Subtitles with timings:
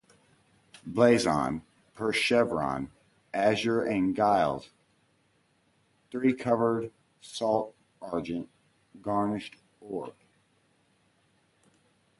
[0.83, 1.61] Blazon:
[1.93, 2.89] Per chevron
[3.35, 4.71] azure and gules,
[6.09, 8.49] three covered salts argent,
[9.03, 10.11] garnished or.